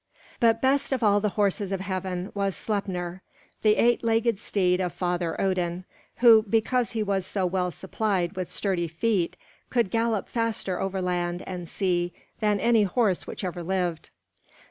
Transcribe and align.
But 0.39 0.61
best 0.63 0.91
of 0.93 1.03
all 1.03 1.19
the 1.19 1.29
horses 1.37 1.71
of 1.71 1.81
heaven 1.81 2.31
was 2.33 2.55
Sleipnir, 2.55 3.21
the 3.61 3.75
eight 3.75 4.03
legged 4.03 4.39
steed 4.39 4.81
of 4.81 4.93
Father 4.93 5.39
Odin, 5.39 5.85
who 6.15 6.41
because 6.49 6.93
he 6.93 7.03
was 7.03 7.23
so 7.23 7.45
well 7.45 7.69
supplied 7.69 8.35
with 8.35 8.49
sturdy 8.49 8.87
feet 8.87 9.35
could 9.69 9.91
gallop 9.91 10.27
faster 10.27 10.79
over 10.81 11.03
land 11.03 11.43
and 11.45 11.69
sea 11.69 12.13
than 12.39 12.59
any 12.59 12.81
horse 12.81 13.27
which 13.27 13.43
ever 13.43 13.61
lived. 13.61 14.09